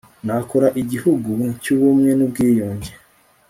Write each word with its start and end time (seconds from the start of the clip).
Nakora 0.25 0.67
igihugu 0.81 1.31
cyubumwe 1.63 2.11
nubwiyunge 2.17 2.91